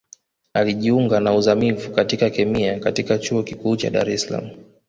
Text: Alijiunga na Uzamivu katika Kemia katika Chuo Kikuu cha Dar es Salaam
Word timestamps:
Alijiunga 0.53 1.19
na 1.19 1.33
Uzamivu 1.35 1.91
katika 1.91 2.29
Kemia 2.29 2.79
katika 2.79 3.17
Chuo 3.17 3.43
Kikuu 3.43 3.75
cha 3.75 3.89
Dar 3.89 4.09
es 4.09 4.21
Salaam 4.27 4.49